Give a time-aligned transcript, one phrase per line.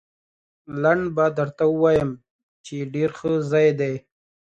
[0.81, 2.11] لنډ به درته ووایم،
[2.65, 3.93] چې ډېر ښه ځای دی.